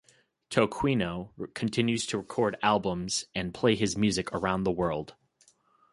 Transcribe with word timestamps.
Toquinho 0.49 1.29
continues 1.53 2.07
to 2.07 2.17
record 2.17 2.57
albums 2.63 3.25
and 3.35 3.53
play 3.53 3.75
his 3.75 3.95
music 3.95 4.31
around 4.33 4.63
the 4.63 4.71
world. 4.71 5.13